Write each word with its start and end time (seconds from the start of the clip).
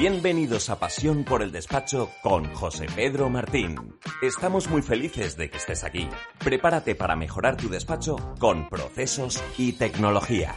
Bienvenidos 0.00 0.70
a 0.70 0.78
Pasión 0.78 1.24
por 1.24 1.42
el 1.42 1.52
Despacho 1.52 2.08
con 2.22 2.50
José 2.54 2.86
Pedro 2.96 3.28
Martín. 3.28 3.76
Estamos 4.22 4.70
muy 4.70 4.80
felices 4.80 5.36
de 5.36 5.50
que 5.50 5.58
estés 5.58 5.84
aquí. 5.84 6.08
Prepárate 6.42 6.94
para 6.94 7.16
mejorar 7.16 7.58
tu 7.58 7.68
despacho 7.68 8.16
con 8.38 8.70
procesos 8.70 9.44
y 9.58 9.72
tecnología. 9.72 10.54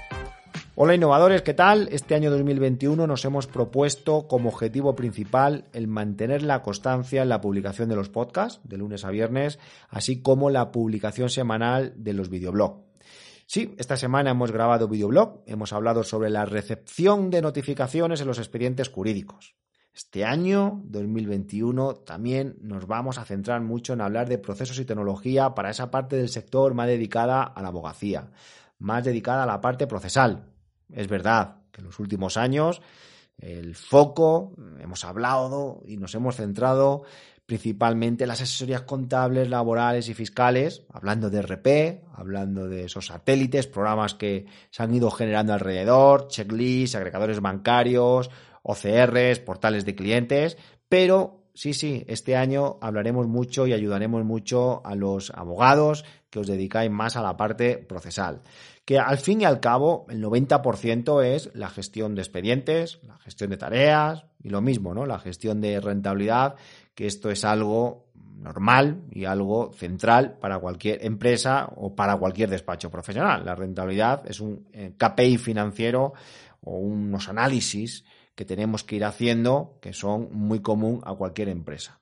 Hola 0.75 0.95
innovadores, 0.95 1.41
¿qué 1.41 1.53
tal? 1.53 1.89
Este 1.91 2.15
año 2.15 2.31
2021 2.31 3.05
nos 3.05 3.25
hemos 3.25 3.47
propuesto 3.47 4.29
como 4.29 4.47
objetivo 4.47 4.95
principal 4.95 5.65
el 5.73 5.89
mantener 5.89 6.41
la 6.41 6.61
constancia 6.61 7.21
en 7.21 7.27
la 7.27 7.41
publicación 7.41 7.89
de 7.89 7.97
los 7.97 8.07
podcasts 8.07 8.61
de 8.63 8.77
lunes 8.77 9.03
a 9.03 9.09
viernes, 9.09 9.59
así 9.89 10.21
como 10.21 10.51
la 10.51 10.71
publicación 10.71 11.29
semanal 11.29 11.91
de 11.97 12.13
los 12.13 12.29
videoblogs. 12.29 12.92
Sí, 13.45 13.75
esta 13.77 13.97
semana 13.97 14.31
hemos 14.31 14.51
grabado 14.51 14.87
videoblog, 14.87 15.43
hemos 15.45 15.73
hablado 15.73 16.03
sobre 16.03 16.29
la 16.29 16.45
recepción 16.45 17.29
de 17.29 17.41
notificaciones 17.41 18.21
en 18.21 18.27
los 18.27 18.39
expedientes 18.39 18.89
jurídicos. 18.89 19.55
Este 19.93 20.25
año, 20.25 20.81
2021, 20.85 21.95
también 21.97 22.57
nos 22.61 22.87
vamos 22.87 23.19
a 23.19 23.25
centrar 23.25 23.61
mucho 23.61 23.93
en 23.93 24.01
hablar 24.01 24.27
de 24.27 24.39
procesos 24.39 24.79
y 24.79 24.85
tecnología 24.85 25.53
para 25.53 25.69
esa 25.69 25.91
parte 25.91 26.15
del 26.15 26.29
sector 26.29 26.73
más 26.73 26.87
dedicada 26.87 27.43
a 27.43 27.61
la 27.61 27.67
abogacía, 27.67 28.31
más 28.79 29.03
dedicada 29.03 29.43
a 29.43 29.47
la 29.47 29.61
parte 29.61 29.85
procesal. 29.85 30.45
Es 30.91 31.07
verdad 31.07 31.57
que 31.71 31.81
en 31.81 31.85
los 31.85 31.99
últimos 31.99 32.37
años 32.37 32.81
el 33.37 33.75
foco, 33.75 34.53
hemos 34.79 35.03
hablado 35.03 35.81
y 35.85 35.97
nos 35.97 36.15
hemos 36.15 36.37
centrado 36.37 37.03
principalmente 37.53 38.25
las 38.25 38.41
asesorías 38.41 38.81
contables, 38.81 39.47
laborales 39.47 40.09
y 40.09 40.15
fiscales, 40.15 40.87
hablando 40.91 41.29
de 41.29 41.43
RP, 41.43 42.01
hablando 42.15 42.67
de 42.67 42.85
esos 42.85 43.05
satélites, 43.05 43.67
programas 43.67 44.15
que 44.15 44.47
se 44.71 44.81
han 44.81 44.91
ido 44.91 45.11
generando 45.11 45.53
alrededor, 45.53 46.29
checklists, 46.29 46.95
agregadores 46.95 47.41
bancarios, 47.41 48.31
OCRs, 48.63 49.37
portales 49.37 49.85
de 49.85 49.93
clientes, 49.93 50.57
pero 50.89 51.42
sí, 51.53 51.73
sí, 51.73 52.03
este 52.07 52.35
año 52.35 52.77
hablaremos 52.81 53.27
mucho 53.27 53.67
y 53.67 53.73
ayudaremos 53.73 54.23
mucho 54.23 54.85
a 54.85 54.95
los 54.95 55.31
abogados 55.31 56.05
que 56.29 56.39
os 56.39 56.47
dedicáis 56.47 56.89
más 56.89 57.15
a 57.15 57.21
la 57.21 57.37
parte 57.37 57.77
procesal. 57.77 58.41
Que 58.85 58.99
al 58.99 59.17
fin 59.17 59.41
y 59.41 59.45
al 59.45 59.59
cabo, 59.59 60.05
el 60.09 60.21
90% 60.21 61.23
es 61.23 61.51
la 61.53 61.69
gestión 61.69 62.15
de 62.15 62.21
expedientes, 62.21 62.99
la 63.03 63.17
gestión 63.17 63.51
de 63.51 63.57
tareas 63.57 64.25
y 64.41 64.49
lo 64.49 64.61
mismo, 64.61 64.93
¿no? 64.93 65.05
La 65.05 65.19
gestión 65.19 65.61
de 65.61 65.79
rentabilidad 65.79 66.55
que 66.95 67.07
esto 67.07 67.29
es 67.29 67.45
algo 67.45 68.07
normal 68.43 69.03
y 69.11 69.25
algo 69.25 69.71
central 69.73 70.37
para 70.39 70.59
cualquier 70.59 71.05
empresa 71.05 71.69
o 71.75 71.95
para 71.95 72.17
cualquier 72.17 72.49
despacho 72.49 72.91
profesional. 72.91 73.45
La 73.45 73.55
rentabilidad 73.55 74.23
es 74.29 74.39
un 74.39 74.67
eh, 74.73 74.93
KPI 74.97 75.37
financiero 75.37 76.13
o 76.61 76.77
unos 76.77 77.29
análisis 77.29 78.03
que 78.35 78.45
tenemos 78.45 78.83
que 78.83 78.95
ir 78.95 79.05
haciendo 79.05 79.77
que 79.81 79.93
son 79.93 80.29
muy 80.31 80.61
común 80.61 81.01
a 81.05 81.13
cualquier 81.13 81.49
empresa. 81.49 81.99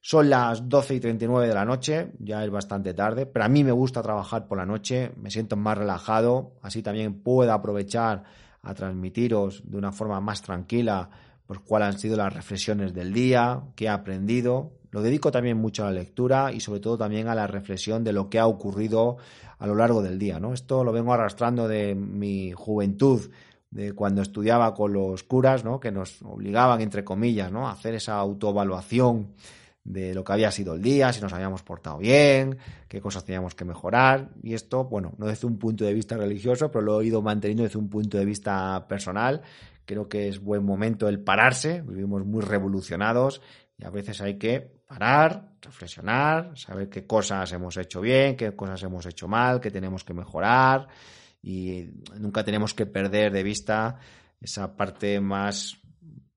Son 0.00 0.30
las 0.30 0.68
12 0.68 0.94
y 0.94 1.00
39 1.00 1.48
de 1.48 1.54
la 1.54 1.64
noche, 1.64 2.12
ya 2.20 2.44
es 2.44 2.50
bastante 2.50 2.94
tarde, 2.94 3.26
pero 3.26 3.44
a 3.44 3.48
mí 3.48 3.64
me 3.64 3.72
gusta 3.72 4.02
trabajar 4.02 4.46
por 4.46 4.56
la 4.56 4.64
noche, 4.64 5.10
me 5.16 5.30
siento 5.30 5.56
más 5.56 5.76
relajado, 5.76 6.52
así 6.62 6.80
también 6.80 7.22
puedo 7.22 7.52
aprovechar 7.52 8.22
a 8.62 8.74
transmitiros 8.74 9.62
de 9.68 9.76
una 9.76 9.90
forma 9.90 10.20
más 10.20 10.42
tranquila 10.42 11.10
pues 11.46 11.60
cuáles 11.60 11.88
han 11.88 11.98
sido 11.98 12.16
las 12.16 12.32
reflexiones 12.32 12.92
del 12.92 13.12
día, 13.12 13.62
qué 13.76 13.84
he 13.84 13.88
aprendido. 13.88 14.72
Lo 14.90 15.02
dedico 15.02 15.30
también 15.30 15.56
mucho 15.56 15.84
a 15.84 15.86
la 15.86 15.92
lectura 15.92 16.52
y 16.52 16.60
sobre 16.60 16.80
todo 16.80 16.98
también 16.98 17.28
a 17.28 17.34
la 17.34 17.46
reflexión 17.46 18.02
de 18.02 18.12
lo 18.12 18.28
que 18.28 18.38
ha 18.38 18.46
ocurrido 18.46 19.16
a 19.58 19.66
lo 19.66 19.74
largo 19.74 20.02
del 20.02 20.18
día. 20.18 20.40
¿no? 20.40 20.52
Esto 20.52 20.82
lo 20.84 20.92
vengo 20.92 21.12
arrastrando 21.12 21.68
de 21.68 21.94
mi 21.94 22.52
juventud, 22.52 23.30
de 23.70 23.92
cuando 23.92 24.22
estudiaba 24.22 24.74
con 24.74 24.92
los 24.92 25.22
curas, 25.22 25.64
¿no? 25.64 25.80
que 25.80 25.90
nos 25.90 26.22
obligaban, 26.22 26.80
entre 26.80 27.04
comillas, 27.04 27.50
¿no? 27.52 27.68
a 27.68 27.72
hacer 27.72 27.94
esa 27.94 28.16
autoevaluación 28.18 29.34
de 29.84 30.14
lo 30.14 30.24
que 30.24 30.32
había 30.32 30.50
sido 30.50 30.74
el 30.74 30.82
día, 30.82 31.12
si 31.12 31.20
nos 31.20 31.32
habíamos 31.32 31.62
portado 31.62 31.98
bien, 31.98 32.58
qué 32.88 33.00
cosas 33.00 33.24
teníamos 33.24 33.54
que 33.54 33.64
mejorar. 33.64 34.30
Y 34.42 34.54
esto, 34.54 34.84
bueno, 34.84 35.12
no 35.18 35.26
desde 35.26 35.46
un 35.46 35.58
punto 35.58 35.84
de 35.84 35.94
vista 35.94 36.16
religioso, 36.16 36.70
pero 36.70 36.84
lo 36.84 37.00
he 37.00 37.06
ido 37.06 37.22
manteniendo 37.22 37.62
desde 37.62 37.78
un 37.78 37.88
punto 37.88 38.18
de 38.18 38.24
vista 38.24 38.86
personal, 38.88 39.42
Creo 39.86 40.08
que 40.08 40.28
es 40.28 40.42
buen 40.42 40.64
momento 40.64 41.08
el 41.08 41.20
pararse, 41.20 41.80
vivimos 41.80 42.26
muy 42.26 42.42
revolucionados 42.42 43.40
y 43.78 43.84
a 43.84 43.90
veces 43.90 44.20
hay 44.20 44.36
que 44.36 44.60
parar, 44.60 45.52
reflexionar, 45.62 46.58
saber 46.58 46.88
qué 46.88 47.06
cosas 47.06 47.52
hemos 47.52 47.76
hecho 47.76 48.00
bien, 48.00 48.36
qué 48.36 48.54
cosas 48.56 48.82
hemos 48.82 49.06
hecho 49.06 49.28
mal, 49.28 49.60
qué 49.60 49.70
tenemos 49.70 50.02
que 50.02 50.12
mejorar 50.12 50.88
y 51.46 51.92
nunca 52.18 52.42
tenemos 52.42 52.74
que 52.74 52.86
perder 52.86 53.30
de 53.32 53.44
vista 53.44 54.00
esa 54.40 54.76
parte 54.76 55.20
más 55.20 55.78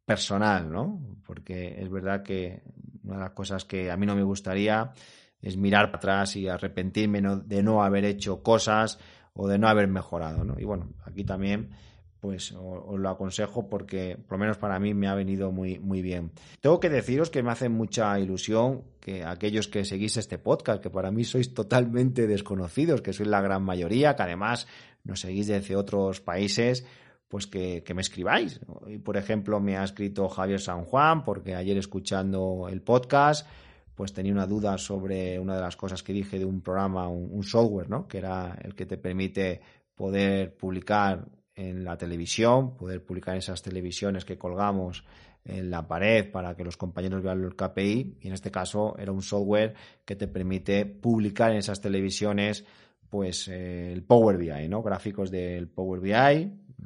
personal, 0.05 0.71
¿no? 0.71 1.17
Porque 1.25 1.81
es 1.81 1.89
verdad 1.89 2.21
que 2.21 2.61
una 3.03 3.15
de 3.15 3.21
las 3.21 3.31
cosas 3.31 3.65
que 3.65 3.89
a 3.89 3.97
mí 3.97 4.05
no 4.05 4.15
me 4.15 4.21
gustaría 4.21 4.93
es 5.41 5.57
mirar 5.57 5.87
para 5.87 5.97
atrás 5.97 6.35
y 6.35 6.47
arrepentirme 6.47 7.23
de 7.43 7.63
no 7.63 7.83
haber 7.83 8.05
hecho 8.05 8.43
cosas 8.43 8.99
o 9.33 9.47
de 9.47 9.57
no 9.57 9.67
haber 9.67 9.87
mejorado, 9.87 10.43
¿no? 10.43 10.59
Y 10.59 10.65
bueno, 10.65 10.93
aquí 11.03 11.23
también 11.23 11.71
pues 12.19 12.51
os 12.51 12.99
lo 12.99 13.09
aconsejo 13.09 13.69
porque 13.69 14.17
por 14.17 14.37
lo 14.37 14.41
menos 14.41 14.57
para 14.57 14.79
mí 14.79 14.93
me 14.93 15.07
ha 15.07 15.15
venido 15.15 15.51
muy, 15.51 15.79
muy 15.79 16.01
bien. 16.01 16.31
Tengo 16.59 16.79
que 16.79 16.89
deciros 16.89 17.29
que 17.29 17.41
me 17.43 17.51
hace 17.51 17.69
mucha 17.69 18.19
ilusión 18.19 18.83
que 18.99 19.23
aquellos 19.23 19.67
que 19.67 19.85
seguís 19.85 20.17
este 20.17 20.37
podcast, 20.37 20.83
que 20.83 20.89
para 20.89 21.11
mí 21.11 21.23
sois 21.23 21.53
totalmente 21.53 22.27
desconocidos, 22.27 23.01
que 23.01 23.13
sois 23.13 23.29
la 23.29 23.41
gran 23.41 23.63
mayoría, 23.63 24.15
que 24.15 24.23
además 24.23 24.67
nos 25.03 25.21
seguís 25.21 25.47
desde 25.47 25.75
otros 25.75 26.21
países, 26.21 26.85
pues 27.27 27.47
que, 27.47 27.83
me 27.93 28.01
escribáis. 28.01 28.59
Y 28.87 28.97
por 28.97 29.17
ejemplo 29.17 29.59
me 29.59 29.77
ha 29.77 29.83
escrito 29.83 30.27
Javier 30.29 30.59
San 30.59 30.85
Juan 30.85 31.23
porque 31.23 31.55
ayer 31.55 31.77
escuchando 31.77 32.67
el 32.69 32.81
podcast 32.81 33.47
pues 33.95 34.13
tenía 34.13 34.31
una 34.31 34.47
duda 34.47 34.77
sobre 34.77 35.37
una 35.39 35.55
de 35.55 35.61
las 35.61 35.75
cosas 35.75 36.01
que 36.03 36.13
dije 36.13 36.39
de 36.39 36.45
un 36.45 36.61
programa, 36.61 37.09
un, 37.09 37.29
un 37.31 37.43
software, 37.43 37.89
¿no? 37.89 38.07
Que 38.07 38.19
era 38.19 38.57
el 38.63 38.73
que 38.73 38.85
te 38.85 38.97
permite 38.97 39.59
poder 39.93 40.55
publicar 40.55 41.27
en 41.53 41.83
la 41.83 41.97
televisión, 41.97 42.77
poder 42.77 43.03
publicar 43.03 43.35
esas 43.35 43.61
televisiones 43.61 44.23
que 44.23 44.37
colgamos 44.37 45.03
en 45.43 45.69
la 45.69 45.87
pared 45.87 46.31
para 46.31 46.55
que 46.55 46.63
los 46.63 46.77
compañeros 46.77 47.21
vean 47.21 47.43
el 47.43 47.55
KPI. 47.55 48.19
Y 48.21 48.27
en 48.27 48.33
este 48.33 48.51
caso 48.51 48.95
era 48.97 49.11
un 49.11 49.21
software 49.21 49.73
que 50.05 50.15
te 50.15 50.27
permite 50.27 50.85
publicar 50.85 51.51
en 51.51 51.57
esas 51.57 51.81
televisiones 51.81 52.65
pues 53.09 53.47
eh, 53.47 53.91
el 53.91 54.03
Power 54.03 54.37
BI, 54.37 54.67
¿no? 54.67 54.81
Gráficos 54.81 55.31
del 55.31 55.67
Power 55.67 55.99
BI. 55.99 56.11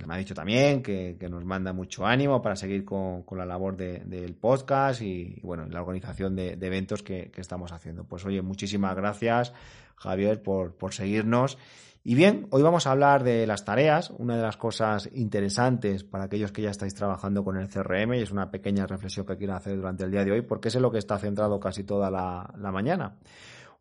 Me 0.06 0.14
ha 0.16 0.18
dicho 0.18 0.34
también 0.34 0.82
que, 0.82 1.16
nos 1.30 1.46
manda 1.46 1.72
mucho 1.72 2.06
ánimo 2.06 2.42
para 2.42 2.56
seguir 2.56 2.84
con, 2.84 3.24
la 3.36 3.46
labor 3.46 3.78
del 3.78 4.34
podcast 4.36 5.02
y, 5.02 5.40
bueno, 5.44 5.68
la 5.68 5.82
organización 5.82 6.36
de, 6.36 6.54
eventos 6.54 7.04
que, 7.04 7.32
estamos 7.36 7.72
haciendo. 7.72 8.04
Pues 8.04 8.26
oye, 8.26 8.42
muchísimas 8.42 8.96
gracias, 8.96 9.54
Javier, 9.96 10.42
por, 10.42 10.76
por 10.76 10.94
seguirnos 10.94 11.58
y 12.06 12.16
bien, 12.16 12.48
hoy 12.50 12.62
vamos 12.62 12.86
a 12.86 12.92
hablar 12.92 13.24
de 13.24 13.48
las 13.48 13.64
tareas, 13.64 14.10
una 14.18 14.36
de 14.36 14.42
las 14.42 14.58
cosas 14.58 15.10
interesantes 15.14 16.04
para 16.04 16.26
aquellos 16.26 16.52
que 16.52 16.62
ya 16.62 16.70
estáis 16.70 16.94
trabajando 16.94 17.46
con 17.46 17.56
el 17.56 17.70
CRM 17.70 18.16
y 18.16 18.22
es 18.22 18.32
una 18.32 18.52
pequeña 18.52 18.86
reflexión 18.86 19.26
que 19.26 19.38
quiero 19.38 19.56
hacer 19.56 19.78
durante 19.78 20.04
el 20.04 20.12
día 20.12 20.26
de 20.26 20.34
hoy 20.34 20.42
porque 20.42 20.68
es 20.68 20.76
en 20.76 20.82
lo 20.82 20.92
que 20.92 20.98
está 20.98 21.18
centrado 21.18 21.62
casi 21.62 21.86
toda 21.86 22.12
la, 22.12 22.72
mañana. 22.74 23.16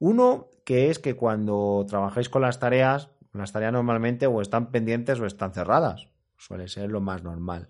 Uno, 0.05 0.49
que 0.65 0.91
es 0.91 0.99
que 0.99 1.15
cuando 1.15 1.87
trabajáis 1.89 2.29
con 2.29 2.43
las 2.43 2.59
tareas, 2.59 3.11
las 3.33 3.53
tareas 3.53 3.73
normalmente 3.73 4.27
o 4.27 4.43
están 4.43 4.73
pendientes 4.73 5.21
o 5.21 5.27
están 5.27 5.53
cerradas. 5.53 6.09
Suele 6.37 6.67
ser 6.67 6.91
lo 6.91 7.01
más 7.01 7.23
normal. 7.23 7.69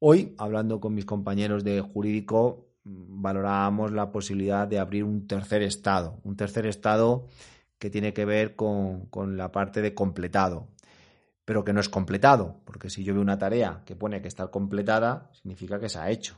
Hoy, 0.00 0.34
hablando 0.36 0.80
con 0.80 0.94
mis 0.94 1.04
compañeros 1.04 1.62
de 1.62 1.80
jurídico, 1.80 2.66
valorábamos 2.82 3.92
la 3.92 4.10
posibilidad 4.10 4.66
de 4.66 4.80
abrir 4.80 5.04
un 5.04 5.28
tercer 5.28 5.62
estado. 5.62 6.18
Un 6.24 6.34
tercer 6.34 6.66
estado 6.66 7.28
que 7.78 7.88
tiene 7.88 8.12
que 8.12 8.24
ver 8.24 8.56
con, 8.56 9.08
la 9.36 9.52
parte 9.52 9.80
de 9.80 9.94
completado, 9.94 10.66
pero 11.44 11.62
que 11.62 11.72
no 11.72 11.78
es 11.78 11.88
completado, 11.88 12.62
porque 12.64 12.90
si 12.90 13.04
yo 13.04 13.14
veo 13.14 13.22
una 13.22 13.38
tarea 13.38 13.82
que 13.86 13.94
pone 13.94 14.20
que 14.20 14.26
está 14.26 14.48
completada, 14.48 15.30
significa 15.34 15.78
que 15.78 15.88
se 15.88 16.00
ha 16.00 16.10
hecho. 16.10 16.36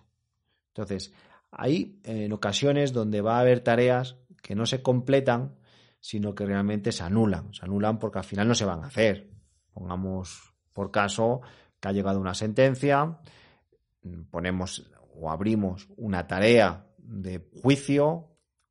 Entonces, 0.75 1.11
hay 1.51 2.01
en 2.05 2.35
ocasiones 2.35 2.93
donde 2.93 3.23
va 3.23 3.39
a 3.39 3.41
haber 3.41 3.61
tareas 3.61 4.19
que 4.43 4.55
no 4.55 4.67
se 4.67 4.83
completan, 4.83 5.57
sino 6.01 6.35
que 6.35 6.45
realmente 6.45 6.93
se 6.93 7.05
anulan. 7.05 7.55
Se 7.55 7.65
anulan 7.65 7.99
porque 7.99 8.19
al 8.19 8.25
final 8.25 8.49
no 8.49 8.55
se 8.55 8.65
van 8.65 8.83
a 8.83 8.89
hacer. 8.89 9.31
Pongamos 9.73 10.53
por 10.73 10.91
caso 10.91 11.41
que 11.81 11.89
ha 11.89 11.93
llegado 11.93 12.21
una 12.21 12.35
sentencia, 12.35 13.19
ponemos 14.31 14.91
o 15.15 15.31
abrimos 15.31 15.89
una 15.97 16.27
tarea 16.27 16.87
de 16.99 17.49
juicio 17.63 18.29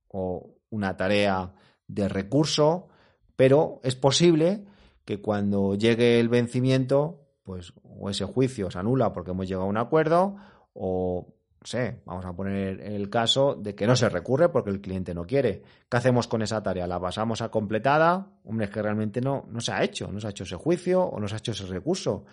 o 0.07 0.57
una 0.69 0.97
tarea 0.97 1.53
de 1.87 2.09
recurso, 2.09 2.89
pero 3.35 3.79
es 3.83 3.95
posible 3.95 4.65
que 5.05 5.21
cuando 5.21 5.75
llegue 5.75 6.19
el 6.19 6.29
vencimiento, 6.29 7.27
pues 7.43 7.73
o 7.83 8.09
ese 8.09 8.25
juicio 8.25 8.71
se 8.71 8.79
anula 8.79 9.13
porque 9.13 9.31
hemos 9.31 9.47
llegado 9.47 9.65
a 9.65 9.69
un 9.69 9.77
acuerdo, 9.77 10.35
o 10.73 11.33
sé, 11.67 12.01
vamos 12.05 12.25
a 12.25 12.33
poner 12.33 12.81
el 12.81 13.09
caso 13.09 13.55
de 13.55 13.75
que 13.75 13.85
no 13.85 13.95
se 13.95 14.09
recurre 14.09 14.49
porque 14.49 14.71
el 14.71 14.81
cliente 14.81 15.13
no 15.13 15.25
quiere. 15.25 15.61
¿Qué 15.89 15.97
hacemos 15.97 16.27
con 16.27 16.41
esa 16.41 16.63
tarea? 16.63 16.87
¿La 16.87 16.99
pasamos 16.99 17.41
a 17.41 17.49
completada? 17.49 18.27
Hombre, 18.45 18.65
es 18.65 18.71
que 18.71 18.81
realmente 18.81 19.21
no, 19.21 19.45
no 19.49 19.61
se 19.61 19.71
ha 19.71 19.83
hecho, 19.83 20.11
no 20.11 20.19
se 20.19 20.27
ha 20.27 20.29
hecho 20.31 20.43
ese 20.43 20.55
juicio 20.55 21.03
o 21.03 21.19
no 21.19 21.27
se 21.27 21.35
ha 21.35 21.37
hecho 21.37 21.51
ese 21.51 21.65
recurso. 21.67 22.25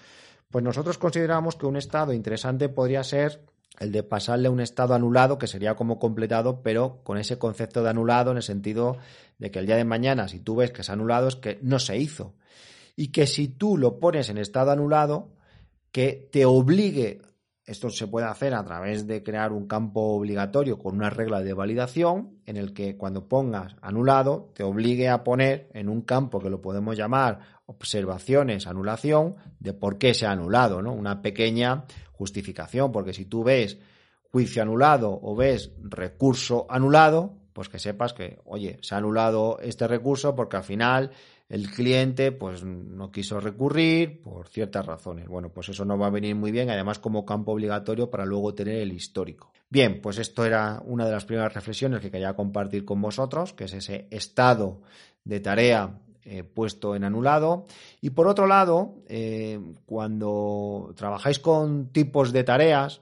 Pues 0.50 0.64
nosotros 0.64 0.96
consideramos 0.96 1.56
que 1.56 1.66
un 1.66 1.76
estado 1.76 2.12
interesante 2.12 2.70
podría 2.70 3.04
ser 3.04 3.44
el 3.78 3.92
de 3.92 4.02
pasarle 4.02 4.48
un 4.48 4.60
estado 4.60 4.94
anulado 4.94 5.38
que 5.38 5.46
sería 5.46 5.76
como 5.76 5.98
completado, 5.98 6.62
pero 6.62 7.00
con 7.04 7.19
ese 7.19 7.38
concepto 7.38 7.82
de 7.82 7.90
anulado 7.90 8.31
en 8.31 8.38
el 8.38 8.42
sentido 8.42 8.96
de 9.38 9.50
que 9.50 9.58
el 9.58 9.66
día 9.66 9.76
de 9.76 9.84
mañana, 9.84 10.26
si 10.28 10.40
tú 10.40 10.56
ves 10.56 10.72
que 10.72 10.81
es 10.81 10.90
anulado, 10.90 11.28
es 11.28 11.36
que 11.36 11.58
no 11.62 11.78
se 11.78 11.96
hizo. 11.96 12.34
Y 12.96 13.08
que 13.08 13.26
si 13.26 13.48
tú 13.48 13.76
lo 13.76 14.00
pones 14.00 14.31
en 14.31 14.38
estado 14.38 14.72
anulado, 14.72 15.31
que 15.92 16.28
te 16.32 16.44
obligue, 16.44 17.20
esto 17.69 17.91
se 17.91 18.06
puede 18.06 18.26
hacer 18.26 18.55
a 18.55 18.65
través 18.65 19.06
de 19.06 19.23
crear 19.23 19.53
un 19.53 19.67
campo 19.67 20.00
obligatorio 20.00 20.79
con 20.79 20.97
una 20.97 21.11
regla 21.11 21.43
de 21.43 21.53
validación, 21.53 22.38
en 22.47 22.56
el 22.56 22.73
que 22.73 22.97
cuando 22.97 23.29
pongas 23.29 23.76
anulado, 23.82 24.50
te 24.55 24.62
obligue 24.62 25.11
a 25.11 25.23
poner 25.23 25.69
en 25.75 25.91
un 25.91 26.00
campo 26.00 26.41
que 26.41 26.49
lo 26.49 26.62
podemos 26.62 26.97
llamar 26.97 27.41
observaciones, 27.67 28.67
anulación, 28.67 29.37
de 29.61 29.75
por 29.75 29.99
qué 29.99 30.15
se 30.15 30.25
ha 30.25 30.31
anulado, 30.31 30.81
¿no? 30.81 30.94
Una 30.94 31.20
pequeña 31.20 31.85
justificación, 32.12 32.91
porque 32.91 33.12
si 33.12 33.26
tú 33.26 33.44
ves 33.44 33.79
juicio 34.32 34.62
anulado 34.62 35.19
o 35.23 35.37
ves 35.37 35.70
recurso 35.82 36.67
anulado, 36.70 37.35
pues 37.53 37.69
que 37.69 37.79
sepas 37.79 38.15
que, 38.15 38.38
oye, 38.47 38.79
se 38.81 38.94
ha 38.94 38.99
anulado 38.99 39.59
este 39.61 39.87
recurso 39.87 40.35
porque 40.35 40.56
al 40.56 40.65
final 40.65 41.11
el 41.48 41.70
cliente 41.70 42.30
pues 42.32 42.62
no 42.62 43.10
quiso 43.10 43.40
recurrir 43.40 44.22
por 44.22 44.48
ciertas 44.48 44.84
razones. 44.84 45.28
Bueno, 45.28 45.50
pues 45.50 45.70
eso 45.70 45.84
no 45.84 45.98
va 45.98 46.08
a 46.08 46.10
venir 46.10 46.34
muy 46.34 46.52
bien, 46.52 46.68
además 46.68 46.98
como 46.98 47.24
campo 47.24 47.52
obligatorio 47.52 48.10
para 48.10 48.26
luego 48.26 48.54
tener 48.54 48.76
el 48.76 48.92
histórico. 48.92 49.52
Bien, 49.70 50.00
pues 50.00 50.18
esto 50.18 50.44
era 50.44 50.82
una 50.84 51.06
de 51.06 51.12
las 51.12 51.24
primeras 51.24 51.54
reflexiones 51.54 52.00
que 52.00 52.10
quería 52.10 52.34
compartir 52.34 52.84
con 52.84 53.00
vosotros, 53.00 53.54
que 53.54 53.64
es 53.64 53.72
ese 53.72 54.08
estado 54.10 54.82
de 55.24 55.40
tarea 55.40 56.00
eh, 56.24 56.42
puesto 56.42 56.94
en 56.94 57.04
anulado. 57.04 57.66
Y 58.02 58.10
por 58.10 58.28
otro 58.28 58.46
lado, 58.46 58.96
eh, 59.06 59.58
cuando 59.86 60.92
trabajáis 60.96 61.38
con 61.38 61.88
tipos 61.90 62.32
de 62.32 62.44
tareas, 62.44 63.00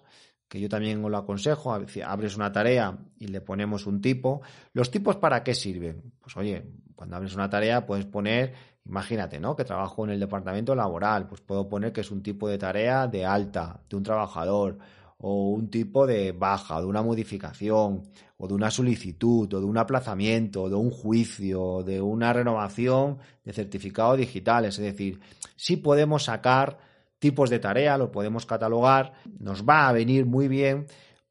que 0.48 0.60
yo 0.60 0.68
también 0.68 1.04
os 1.04 1.10
lo 1.10 1.16
aconsejo, 1.16 1.72
abres 1.72 2.36
una 2.36 2.52
tarea 2.52 2.96
y 3.18 3.26
le 3.26 3.40
ponemos 3.40 3.86
un 3.86 4.00
tipo. 4.00 4.42
¿Los 4.72 4.92
tipos 4.92 5.16
para 5.16 5.42
qué 5.42 5.54
sirven? 5.54 6.12
Pues 6.20 6.36
oye, 6.36 6.64
cuando 6.96 7.16
abres 7.16 7.34
una 7.34 7.48
tarea 7.48 7.86
puedes 7.86 8.06
poner, 8.06 8.54
imagínate, 8.84 9.38
¿no? 9.38 9.54
Que 9.54 9.64
trabajo 9.64 10.04
en 10.04 10.10
el 10.10 10.20
departamento 10.20 10.74
laboral, 10.74 11.28
pues 11.28 11.40
puedo 11.42 11.68
poner 11.68 11.92
que 11.92 12.00
es 12.00 12.10
un 12.10 12.22
tipo 12.22 12.48
de 12.48 12.58
tarea 12.58 13.06
de 13.06 13.24
alta, 13.24 13.80
de 13.88 13.96
un 13.96 14.02
trabajador, 14.02 14.78
o 15.18 15.50
un 15.50 15.70
tipo 15.70 16.06
de 16.06 16.32
baja, 16.32 16.80
de 16.80 16.86
una 16.86 17.02
modificación, 17.02 18.02
o 18.36 18.48
de 18.48 18.54
una 18.54 18.70
solicitud, 18.70 19.52
o 19.52 19.60
de 19.60 19.66
un 19.66 19.78
aplazamiento, 19.78 20.64
o 20.64 20.68
de 20.68 20.76
un 20.76 20.90
juicio, 20.90 21.62
o 21.62 21.84
de 21.84 22.00
una 22.00 22.32
renovación 22.32 23.18
de 23.44 23.52
certificados 23.52 24.18
digitales. 24.18 24.78
Es 24.78 24.84
decir, 24.84 25.20
sí 25.56 25.76
podemos 25.76 26.24
sacar 26.24 26.78
tipos 27.18 27.48
de 27.48 27.58
tarea, 27.58 27.96
los 27.96 28.10
podemos 28.10 28.44
catalogar, 28.44 29.14
nos 29.38 29.64
va 29.64 29.88
a 29.88 29.92
venir 29.92 30.26
muy 30.26 30.48
bien 30.48 30.86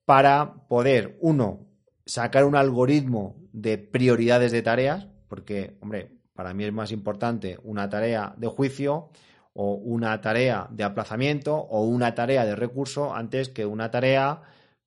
para 0.05 0.67
poder, 0.67 1.17
uno, 1.21 1.59
sacar 2.05 2.45
un 2.45 2.55
algoritmo 2.55 3.35
de 3.51 3.77
prioridades 3.77 4.51
de 4.51 4.61
tareas, 4.61 5.07
porque, 5.27 5.77
hombre, 5.81 6.11
para 6.33 6.53
mí 6.53 6.65
es 6.65 6.73
más 6.73 6.91
importante 6.91 7.57
una 7.63 7.89
tarea 7.89 8.33
de 8.37 8.47
juicio 8.47 9.09
o 9.53 9.75
una 9.75 10.19
tarea 10.19 10.67
de 10.69 10.83
aplazamiento 10.83 11.55
o 11.55 11.83
una 11.83 12.13
tarea 12.13 12.45
de 12.45 12.55
recurso 12.55 13.15
antes 13.15 13.49
que 13.49 13.65
una 13.65 13.89
tarea, 13.89 14.41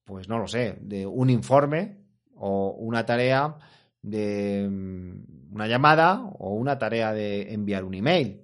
pues 0.05 0.29
no 0.29 0.39
lo 0.39 0.47
sé, 0.47 0.77
de 0.83 1.07
un 1.07 1.31
informe 1.31 1.97
o 2.35 2.73
una 2.73 3.07
tarea 3.07 3.57
de 4.03 4.69
mm, 4.71 5.55
una 5.55 5.67
llamada 5.67 6.21
o 6.39 6.53
una 6.53 6.79
tarea 6.79 7.13
de 7.13 7.53
enviar 7.55 7.85
un 7.85 7.95
email. 7.95 8.43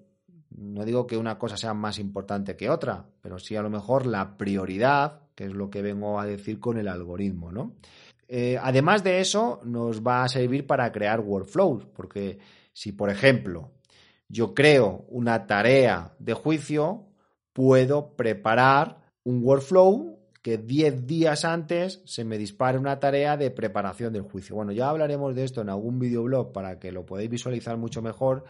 No 0.50 0.85
digo 0.85 1.06
que 1.06 1.19
una 1.19 1.38
cosa 1.38 1.56
sea 1.56 1.75
más 1.75 1.99
importante 1.99 2.56
que 2.56 2.70
otra, 2.70 3.06
pero 3.20 3.38
sí 3.38 3.55
a 3.56 3.62
lo 3.62 3.70
mejor 3.70 4.06
la 4.06 4.38
prioridad, 4.38 5.20
que 5.35 5.44
es 5.44 5.52
lo 5.52 5.69
que 5.69 5.82
vengo 5.82 6.19
a 6.19 6.26
decir 6.26 6.58
con 6.58 6.79
el 6.79 6.88
algoritmo, 6.88 7.52
¿no? 7.52 7.75
Eh, 8.29 8.59
además 8.61 9.05
de 9.05 9.21
eso, 9.21 9.61
nos 9.65 10.03
va 10.03 10.25
a 10.25 10.29
servir 10.29 10.67
para 10.67 10.91
crear 10.93 11.21
workflows, 11.21 11.87
porque 11.87 12.38
si, 12.73 12.93
por 12.93 13.11
ejemplo, 13.11 13.71
yo 14.29 14.55
creo 14.55 15.05
una 15.09 15.47
tarea 15.47 16.15
de 16.19 16.35
juicio, 16.35 17.06
puedo 17.53 18.17
preparar 18.17 18.99
un 19.25 19.43
workflow 19.43 20.19
que 20.43 20.59
10 20.59 21.06
días 21.06 21.44
antes 21.47 22.03
se 22.05 22.25
me 22.25 22.37
dispare 22.37 22.76
una 22.76 23.00
tarea 23.00 23.38
de 23.38 23.50
preparación 23.50 24.12
del 24.12 24.23
juicio. 24.23 24.56
Bueno, 24.56 24.73
ya 24.73 24.91
hablaremos 24.91 25.35
de 25.35 25.44
esto 25.44 25.62
en 25.62 25.70
algún 25.70 25.99
videoblog 25.99 26.53
para 26.53 26.79
que 26.79 26.93
lo 26.93 27.06
podáis 27.06 27.31
visualizar 27.31 27.79
mucho 27.79 28.03
mejor, 28.03 28.44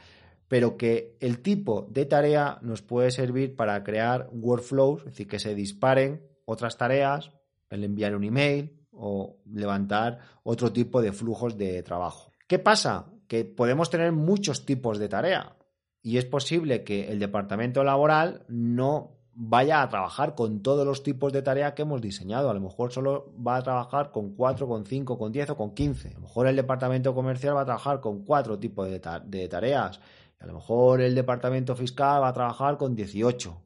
pero 0.48 0.76
que 0.76 1.16
el 1.20 1.40
tipo 1.40 1.86
de 1.90 2.06
tarea 2.06 2.58
nos 2.62 2.82
puede 2.82 3.10
servir 3.10 3.54
para 3.54 3.84
crear 3.84 4.28
workflows, 4.32 5.00
es 5.00 5.06
decir, 5.06 5.28
que 5.28 5.38
se 5.38 5.54
disparen 5.54 6.22
otras 6.44 6.76
tareas, 6.76 7.30
el 7.70 7.84
enviar 7.84 8.16
un 8.16 8.24
email 8.24 8.83
o 8.96 9.36
levantar 9.52 10.18
otro 10.42 10.72
tipo 10.72 11.02
de 11.02 11.12
flujos 11.12 11.56
de 11.56 11.82
trabajo. 11.82 12.32
¿Qué 12.46 12.58
pasa? 12.58 13.06
Que 13.28 13.44
podemos 13.44 13.90
tener 13.90 14.12
muchos 14.12 14.64
tipos 14.64 14.98
de 14.98 15.08
tarea 15.08 15.56
y 16.04 16.18
es 16.18 16.26
posible 16.26 16.84
que 16.84 17.10
el 17.10 17.18
departamento 17.18 17.82
laboral 17.82 18.44
no 18.48 19.16
vaya 19.32 19.82
a 19.82 19.88
trabajar 19.88 20.34
con 20.34 20.62
todos 20.62 20.86
los 20.86 21.02
tipos 21.02 21.32
de 21.32 21.40
tarea 21.40 21.74
que 21.74 21.80
hemos 21.80 22.02
diseñado. 22.02 22.50
A 22.50 22.54
lo 22.54 22.60
mejor 22.60 22.92
solo 22.92 23.32
va 23.44 23.56
a 23.56 23.62
trabajar 23.62 24.12
con 24.12 24.34
4, 24.34 24.68
con 24.68 24.84
5, 24.84 25.18
con 25.18 25.32
10 25.32 25.50
o 25.50 25.56
con 25.56 25.74
15. 25.74 26.08
A 26.08 26.12
lo 26.12 26.20
mejor 26.20 26.46
el 26.46 26.56
departamento 26.56 27.14
comercial 27.14 27.56
va 27.56 27.62
a 27.62 27.64
trabajar 27.64 28.00
con 28.00 28.22
cuatro 28.22 28.58
tipos 28.58 28.86
de, 28.88 29.00
de 29.24 29.48
tareas. 29.48 29.98
A 30.40 30.46
lo 30.46 30.52
mejor 30.52 31.00
el 31.00 31.14
departamento 31.14 31.74
fiscal 31.74 32.22
va 32.22 32.28
a 32.28 32.34
trabajar 32.34 32.76
con 32.76 32.94
18. 32.94 33.56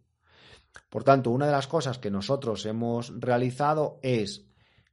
Por 0.88 1.02
tanto, 1.02 1.30
una 1.30 1.46
de 1.46 1.52
las 1.52 1.66
cosas 1.66 1.98
que 1.98 2.10
nosotros 2.10 2.64
hemos 2.66 3.12
realizado 3.20 3.98
es 4.02 4.47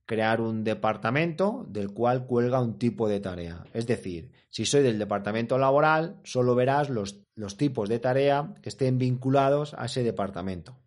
crear 0.05 0.41
un 0.41 0.63
departamento 0.63 1.65
del 1.67 1.91
cual 1.91 2.25
cuelga 2.25 2.61
un 2.61 2.77
tipo 2.77 3.07
de 3.07 3.19
tarea. 3.19 3.65
Es 3.73 3.87
decir, 3.87 4.31
si 4.49 4.65
soy 4.65 4.83
del 4.83 4.99
departamento 4.99 5.57
laboral, 5.57 6.17
solo 6.23 6.55
verás 6.55 6.89
los, 6.89 7.23
los, 7.35 7.57
tipos 7.57 7.89
de 7.89 7.99
tarea 7.99 8.53
que 8.61 8.69
estén 8.69 8.97
vinculados 8.97 9.73
a 9.73 9.85
ese 9.85 10.03
departamento. 10.03 10.77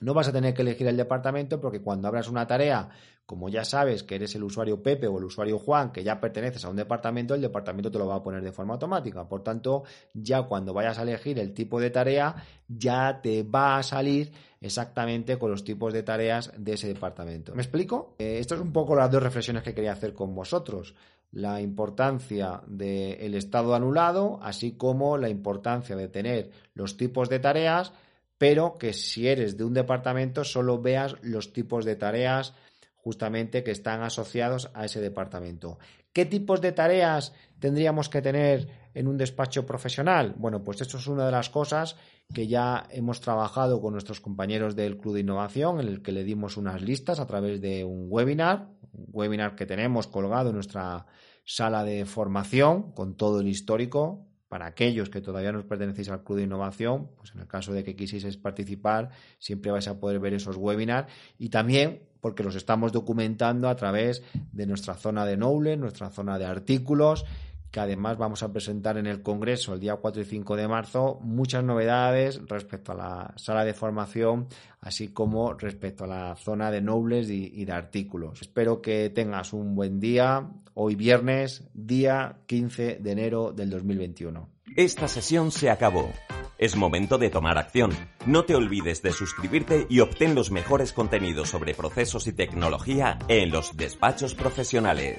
No 0.00 0.14
vas 0.14 0.28
a 0.28 0.32
tener 0.32 0.52
que 0.54 0.62
elegir 0.62 0.88
el 0.88 0.96
departamento 0.96 1.60
porque 1.60 1.80
cuando 1.80 2.08
abras 2.08 2.28
una 2.28 2.46
tarea, 2.48 2.88
como 3.24 3.48
ya 3.48 3.64
sabes 3.64 4.02
que 4.02 4.16
eres 4.16 4.34
el 4.34 4.42
usuario 4.42 4.82
Pepe 4.82 5.06
o 5.06 5.16
el 5.18 5.24
usuario 5.24 5.58
Juan, 5.58 5.92
que 5.92 6.02
ya 6.02 6.20
perteneces 6.20 6.64
a 6.64 6.70
un 6.70 6.76
departamento, 6.76 7.34
el 7.34 7.40
departamento 7.40 7.90
te 7.90 7.98
lo 7.98 8.08
va 8.08 8.16
a 8.16 8.22
poner 8.22 8.42
de 8.42 8.50
forma 8.50 8.74
automática. 8.74 9.28
Por 9.28 9.44
tanto, 9.44 9.84
ya 10.12 10.42
cuando 10.42 10.74
vayas 10.74 10.98
a 10.98 11.02
elegir 11.02 11.38
el 11.38 11.54
tipo 11.54 11.80
de 11.80 11.90
tarea, 11.90 12.34
ya 12.66 13.20
te 13.22 13.44
va 13.44 13.78
a 13.78 13.82
salir 13.84 14.32
exactamente 14.62 15.38
con 15.38 15.50
los 15.50 15.64
tipos 15.64 15.92
de 15.92 16.02
tareas 16.02 16.52
de 16.56 16.74
ese 16.74 16.88
departamento. 16.88 17.54
¿Me 17.54 17.62
explico? 17.62 18.14
Eh, 18.18 18.38
esto 18.38 18.54
es 18.54 18.60
un 18.60 18.72
poco 18.72 18.94
las 18.94 19.10
dos 19.10 19.22
reflexiones 19.22 19.62
que 19.62 19.74
quería 19.74 19.92
hacer 19.92 20.14
con 20.14 20.34
vosotros. 20.34 20.94
La 21.32 21.60
importancia 21.60 22.62
del 22.66 23.34
estado 23.34 23.74
anulado, 23.74 24.38
así 24.42 24.72
como 24.72 25.18
la 25.18 25.28
importancia 25.28 25.96
de 25.96 26.08
tener 26.08 26.50
los 26.74 26.96
tipos 26.96 27.28
de 27.28 27.38
tareas, 27.38 27.92
pero 28.38 28.76
que 28.78 28.92
si 28.92 29.28
eres 29.28 29.56
de 29.56 29.64
un 29.64 29.74
departamento 29.74 30.44
solo 30.44 30.80
veas 30.80 31.16
los 31.22 31.52
tipos 31.52 31.84
de 31.84 31.96
tareas 31.96 32.54
justamente 32.96 33.64
que 33.64 33.72
están 33.72 34.02
asociados 34.02 34.70
a 34.74 34.84
ese 34.84 35.00
departamento. 35.00 35.78
¿Qué 36.12 36.26
tipos 36.26 36.60
de 36.60 36.72
tareas 36.72 37.32
tendríamos 37.58 38.08
que 38.08 38.20
tener 38.20 38.68
en 38.94 39.08
un 39.08 39.16
despacho 39.16 39.64
profesional? 39.64 40.34
Bueno, 40.36 40.62
pues 40.62 40.80
esto 40.82 40.98
es 40.98 41.06
una 41.06 41.24
de 41.24 41.32
las 41.32 41.48
cosas 41.48 41.96
que 42.34 42.46
ya 42.46 42.86
hemos 42.90 43.20
trabajado 43.20 43.80
con 43.80 43.92
nuestros 43.92 44.20
compañeros 44.20 44.76
del 44.76 44.98
Club 44.98 45.14
de 45.14 45.20
Innovación, 45.20 45.80
en 45.80 45.88
el 45.88 46.02
que 46.02 46.12
le 46.12 46.24
dimos 46.24 46.56
unas 46.56 46.82
listas 46.82 47.18
a 47.18 47.26
través 47.26 47.60
de 47.60 47.84
un 47.84 48.06
webinar, 48.10 48.68
un 48.92 49.06
webinar 49.12 49.54
que 49.54 49.66
tenemos 49.66 50.06
colgado 50.06 50.50
en 50.50 50.56
nuestra 50.56 51.06
sala 51.44 51.82
de 51.84 52.04
formación 52.04 52.92
con 52.92 53.16
todo 53.16 53.40
el 53.40 53.48
histórico. 53.48 54.26
Para 54.52 54.66
aquellos 54.66 55.08
que 55.08 55.22
todavía 55.22 55.50
no 55.50 55.66
pertenecéis 55.66 56.10
al 56.10 56.24
Club 56.24 56.36
de 56.36 56.44
Innovación, 56.44 57.08
pues 57.16 57.32
en 57.34 57.40
el 57.40 57.46
caso 57.46 57.72
de 57.72 57.82
que 57.82 57.96
quisieseis 57.96 58.36
participar, 58.36 59.08
siempre 59.38 59.70
vais 59.70 59.88
a 59.88 59.98
poder 59.98 60.20
ver 60.20 60.34
esos 60.34 60.58
webinars 60.58 61.10
y 61.38 61.48
también 61.48 62.02
porque 62.20 62.42
los 62.42 62.54
estamos 62.54 62.92
documentando 62.92 63.70
a 63.70 63.76
través 63.76 64.22
de 64.52 64.66
nuestra 64.66 64.92
zona 64.92 65.24
de 65.24 65.38
Noble, 65.38 65.78
nuestra 65.78 66.10
zona 66.10 66.38
de 66.38 66.44
artículos 66.44 67.24
que 67.72 67.80
además 67.80 68.18
vamos 68.18 68.42
a 68.42 68.52
presentar 68.52 68.98
en 68.98 69.06
el 69.06 69.22
Congreso 69.22 69.72
el 69.72 69.80
día 69.80 69.96
4 69.96 70.22
y 70.22 70.24
5 70.26 70.56
de 70.56 70.68
marzo 70.68 71.18
muchas 71.22 71.64
novedades 71.64 72.40
respecto 72.46 72.92
a 72.92 72.94
la 72.94 73.34
sala 73.36 73.64
de 73.64 73.72
formación, 73.72 74.46
así 74.82 75.08
como 75.08 75.54
respecto 75.54 76.04
a 76.04 76.06
la 76.06 76.36
zona 76.36 76.70
de 76.70 76.82
nobles 76.82 77.30
y, 77.30 77.64
de 77.64 77.72
artículos. 77.72 78.42
Espero 78.42 78.82
que 78.82 79.08
tengas 79.08 79.54
un 79.54 79.74
buen 79.74 80.00
día, 80.00 80.50
hoy 80.74 80.96
viernes, 80.96 81.64
día 81.72 82.40
15 82.46 82.98
de 83.00 83.10
enero 83.10 83.52
del 83.52 83.70
2021. 83.70 84.50
Esta 84.76 85.08
sesión 85.08 85.50
se 85.50 85.70
acabó. 85.70 86.12
Es 86.58 86.76
momento 86.76 87.16
de 87.16 87.30
tomar 87.30 87.56
acción. 87.56 87.90
No 88.26 88.44
te 88.44 88.54
olvides 88.54 89.02
de 89.02 89.12
suscribirte 89.12 89.86
y 89.88 90.00
obtén 90.00 90.34
los 90.34 90.50
mejores 90.50 90.92
contenidos 90.92 91.48
sobre 91.48 91.74
procesos 91.74 92.26
y 92.26 92.32
tecnología 92.32 93.18
en 93.28 93.50
los 93.50 93.76
despachos 93.76 94.34
profesionales. 94.34 95.18